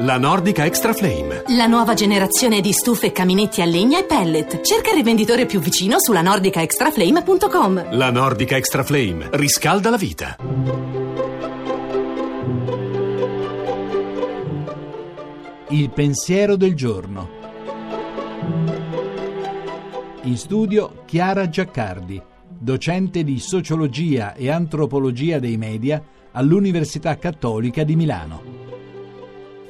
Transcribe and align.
La 0.00 0.16
Nordica 0.16 0.64
Extra 0.64 0.92
Flame. 0.92 1.42
La 1.56 1.66
nuova 1.66 1.94
generazione 1.94 2.60
di 2.60 2.70
stufe, 2.70 3.10
caminetti 3.10 3.62
a 3.62 3.64
legna 3.64 3.98
e 3.98 4.04
pellet. 4.04 4.60
Cerca 4.60 4.90
il 4.90 4.94
rivenditore 4.94 5.44
più 5.44 5.58
vicino 5.58 5.96
sulla 5.98 6.22
nordicaextraflame.com. 6.22 7.96
La 7.96 8.12
Nordica 8.12 8.54
Extra 8.56 8.84
Flame 8.84 9.28
riscalda 9.32 9.90
la 9.90 9.96
vita. 9.96 10.36
Il 15.70 15.90
pensiero 15.90 16.54
del 16.54 16.76
giorno. 16.76 17.28
In 20.22 20.36
studio 20.36 21.02
Chiara 21.06 21.48
Giaccardi, 21.48 22.22
docente 22.56 23.24
di 23.24 23.40
sociologia 23.40 24.34
e 24.34 24.48
antropologia 24.48 25.40
dei 25.40 25.56
media 25.56 26.00
all'Università 26.30 27.18
Cattolica 27.18 27.82
di 27.82 27.96
Milano. 27.96 28.57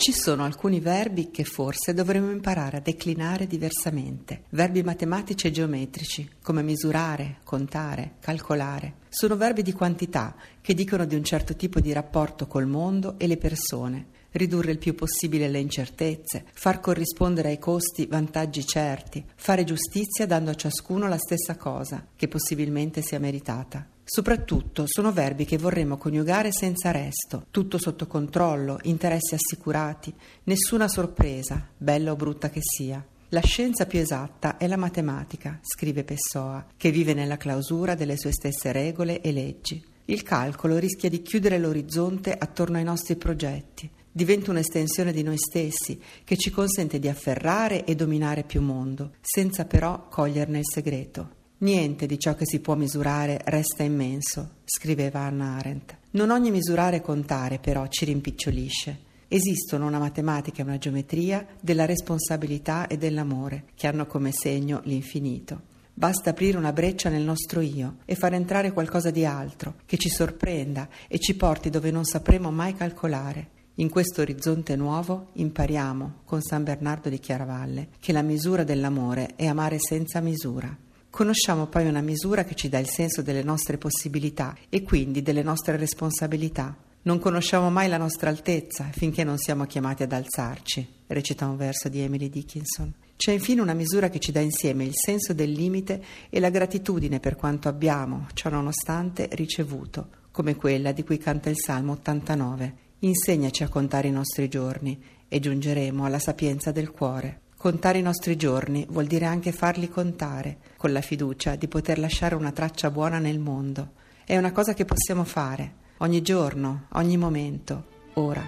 Ci 0.00 0.12
sono 0.12 0.44
alcuni 0.44 0.80
verbi 0.80 1.30
che 1.30 1.44
forse 1.44 1.92
dovremmo 1.92 2.30
imparare 2.30 2.78
a 2.78 2.80
declinare 2.80 3.46
diversamente. 3.46 4.44
Verbi 4.48 4.82
matematici 4.82 5.46
e 5.46 5.50
geometrici, 5.50 6.26
come 6.42 6.62
misurare, 6.62 7.40
contare, 7.44 8.12
calcolare. 8.18 8.94
Sono 9.10 9.36
verbi 9.36 9.60
di 9.60 9.74
quantità 9.74 10.34
che 10.62 10.72
dicono 10.72 11.04
di 11.04 11.16
un 11.16 11.22
certo 11.22 11.54
tipo 11.54 11.80
di 11.80 11.92
rapporto 11.92 12.46
col 12.46 12.66
mondo 12.66 13.18
e 13.18 13.26
le 13.26 13.36
persone. 13.36 14.06
Ridurre 14.32 14.72
il 14.72 14.78
più 14.78 14.94
possibile 14.94 15.48
le 15.48 15.58
incertezze, 15.58 16.44
far 16.52 16.80
corrispondere 16.80 17.48
ai 17.48 17.58
costi 17.58 18.06
vantaggi 18.06 18.64
certi, 18.64 19.24
fare 19.34 19.64
giustizia 19.64 20.26
dando 20.26 20.50
a 20.50 20.54
ciascuno 20.54 21.08
la 21.08 21.18
stessa 21.18 21.56
cosa, 21.56 22.06
che 22.14 22.28
possibilmente 22.28 23.02
sia 23.02 23.18
meritata. 23.18 23.86
Soprattutto 24.04 24.84
sono 24.86 25.12
verbi 25.12 25.44
che 25.44 25.56
vorremmo 25.56 25.96
coniugare 25.96 26.50
senza 26.52 26.90
resto, 26.90 27.46
tutto 27.50 27.78
sotto 27.78 28.06
controllo, 28.06 28.78
interessi 28.82 29.34
assicurati, 29.34 30.12
nessuna 30.44 30.88
sorpresa, 30.88 31.68
bella 31.76 32.10
o 32.12 32.16
brutta 32.16 32.50
che 32.50 32.60
sia. 32.60 33.04
La 33.28 33.40
scienza 33.42 33.86
più 33.86 34.00
esatta 34.00 34.56
è 34.56 34.66
la 34.66 34.76
matematica, 34.76 35.60
scrive 35.62 36.02
Pessoa, 36.02 36.66
che 36.76 36.90
vive 36.90 37.14
nella 37.14 37.36
clausura 37.36 37.94
delle 37.94 38.16
sue 38.16 38.32
stesse 38.32 38.72
regole 38.72 39.20
e 39.20 39.30
leggi. 39.30 39.80
Il 40.06 40.24
calcolo 40.24 40.78
rischia 40.78 41.08
di 41.08 41.22
chiudere 41.22 41.58
l'orizzonte 41.58 42.36
attorno 42.36 42.78
ai 42.78 42.82
nostri 42.82 43.14
progetti. 43.14 43.88
Diventa 44.12 44.50
un'estensione 44.50 45.12
di 45.12 45.22
noi 45.22 45.38
stessi 45.38 46.00
che 46.24 46.36
ci 46.36 46.50
consente 46.50 46.98
di 46.98 47.08
afferrare 47.08 47.84
e 47.84 47.94
dominare 47.94 48.42
più 48.42 48.60
mondo, 48.60 49.12
senza 49.20 49.66
però 49.66 50.08
coglierne 50.08 50.58
il 50.58 50.68
segreto. 50.68 51.38
Niente 51.58 52.06
di 52.06 52.18
ciò 52.18 52.34
che 52.34 52.44
si 52.44 52.58
può 52.58 52.74
misurare 52.74 53.40
resta 53.44 53.84
immenso, 53.84 54.56
scriveva 54.64 55.20
Anna 55.20 55.56
Arendt. 55.58 55.96
Non 56.12 56.30
ogni 56.30 56.50
misurare 56.50 56.96
e 56.96 57.00
contare 57.02 57.58
però 57.58 57.86
ci 57.86 58.04
rimpicciolisce. 58.04 58.98
Esistono 59.28 59.86
una 59.86 60.00
matematica 60.00 60.62
e 60.62 60.64
una 60.64 60.78
geometria 60.78 61.46
della 61.60 61.84
responsabilità 61.84 62.88
e 62.88 62.98
dell'amore, 62.98 63.66
che 63.76 63.86
hanno 63.86 64.06
come 64.06 64.32
segno 64.32 64.80
l'infinito. 64.84 65.68
Basta 65.94 66.30
aprire 66.30 66.58
una 66.58 66.72
breccia 66.72 67.10
nel 67.10 67.22
nostro 67.22 67.60
io 67.60 67.98
e 68.06 68.16
far 68.16 68.34
entrare 68.34 68.72
qualcosa 68.72 69.10
di 69.10 69.24
altro, 69.24 69.74
che 69.86 69.98
ci 69.98 70.08
sorprenda 70.08 70.88
e 71.06 71.20
ci 71.20 71.36
porti 71.36 71.70
dove 71.70 71.92
non 71.92 72.04
sapremo 72.04 72.50
mai 72.50 72.74
calcolare. 72.74 73.58
In 73.80 73.88
questo 73.88 74.20
orizzonte 74.20 74.76
nuovo 74.76 75.28
impariamo, 75.32 76.16
con 76.26 76.42
San 76.42 76.64
Bernardo 76.64 77.08
di 77.08 77.18
Chiaravalle, 77.18 77.88
che 77.98 78.12
la 78.12 78.20
misura 78.20 78.62
dell'amore 78.62 79.32
è 79.36 79.46
amare 79.46 79.78
senza 79.80 80.20
misura. 80.20 80.76
Conosciamo 81.08 81.66
poi 81.66 81.88
una 81.88 82.02
misura 82.02 82.44
che 82.44 82.54
ci 82.54 82.68
dà 82.68 82.78
il 82.78 82.90
senso 82.90 83.22
delle 83.22 83.42
nostre 83.42 83.78
possibilità 83.78 84.54
e 84.68 84.82
quindi 84.82 85.22
delle 85.22 85.42
nostre 85.42 85.78
responsabilità. 85.78 86.76
Non 87.02 87.18
conosciamo 87.18 87.70
mai 87.70 87.88
la 87.88 87.96
nostra 87.96 88.28
altezza 88.28 88.90
finché 88.92 89.24
non 89.24 89.38
siamo 89.38 89.64
chiamati 89.64 90.02
ad 90.02 90.12
alzarci, 90.12 90.86
recita 91.06 91.46
un 91.46 91.56
verso 91.56 91.88
di 91.88 92.00
Emily 92.00 92.28
Dickinson. 92.28 92.92
C'è 93.16 93.32
infine 93.32 93.62
una 93.62 93.72
misura 93.72 94.10
che 94.10 94.18
ci 94.18 94.30
dà 94.30 94.40
insieme 94.40 94.84
il 94.84 94.94
senso 94.94 95.32
del 95.32 95.52
limite 95.52 96.04
e 96.28 96.38
la 96.38 96.50
gratitudine 96.50 97.18
per 97.18 97.34
quanto 97.34 97.68
abbiamo, 97.68 98.26
ciò 98.34 98.50
nonostante, 98.50 99.30
ricevuto, 99.32 100.08
come 100.32 100.54
quella 100.54 100.92
di 100.92 101.02
cui 101.02 101.16
canta 101.16 101.48
il 101.48 101.56
Salmo 101.58 101.92
89. 101.92 102.88
Insegnaci 103.02 103.62
a 103.62 103.68
contare 103.68 104.08
i 104.08 104.12
nostri 104.12 104.46
giorni 104.48 105.02
e 105.26 105.40
giungeremo 105.40 106.04
alla 106.04 106.18
sapienza 106.18 106.70
del 106.70 106.90
cuore. 106.90 107.40
Contare 107.56 107.96
i 107.96 108.02
nostri 108.02 108.36
giorni 108.36 108.84
vuol 108.90 109.06
dire 109.06 109.24
anche 109.24 109.52
farli 109.52 109.88
contare, 109.88 110.58
con 110.76 110.92
la 110.92 111.00
fiducia 111.00 111.56
di 111.56 111.66
poter 111.66 111.98
lasciare 111.98 112.34
una 112.34 112.52
traccia 112.52 112.90
buona 112.90 113.18
nel 113.18 113.38
mondo. 113.38 113.92
È 114.22 114.36
una 114.36 114.52
cosa 114.52 114.74
che 114.74 114.84
possiamo 114.84 115.24
fare, 115.24 115.76
ogni 115.98 116.20
giorno, 116.20 116.88
ogni 116.92 117.16
momento, 117.16 117.84
ora. 118.14 118.46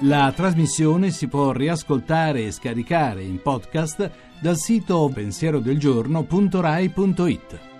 La 0.00 0.32
trasmissione 0.34 1.12
si 1.12 1.28
può 1.28 1.52
riascoltare 1.52 2.46
e 2.46 2.50
scaricare 2.50 3.22
in 3.22 3.40
podcast 3.40 4.10
dal 4.40 4.56
sito 4.56 5.08
pensierodelgiorno.rai.it. 5.14 7.71